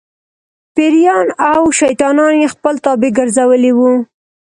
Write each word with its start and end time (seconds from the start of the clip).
پېریان 0.75 1.27
او 1.51 1.61
شیطانان 1.79 2.33
یې 2.41 2.47
خپل 2.53 2.75
تابع 2.85 3.09
ګرځولي 3.17 3.71
وو. 3.77 3.91